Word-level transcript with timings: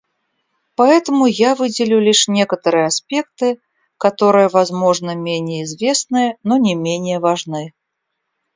Поэтому 0.73 1.27
я 1.27 1.53
выделю 1.53 1.99
лишь 1.99 2.27
некоторые 2.27 2.87
аспекты, 2.87 3.61
которые, 3.99 4.47
возможно, 4.47 5.13
менее 5.13 5.63
известны, 5.65 6.37
но 6.41 6.57
не 6.57 6.73
менее 6.73 7.19
важны. 7.19 7.75